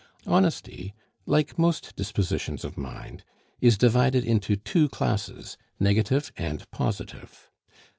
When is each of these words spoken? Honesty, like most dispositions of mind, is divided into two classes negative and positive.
Honesty, 0.25 0.95
like 1.27 1.59
most 1.59 1.95
dispositions 1.95 2.65
of 2.65 2.75
mind, 2.75 3.23
is 3.61 3.77
divided 3.77 4.25
into 4.25 4.55
two 4.55 4.89
classes 4.89 5.57
negative 5.79 6.31
and 6.37 6.65
positive. 6.71 7.51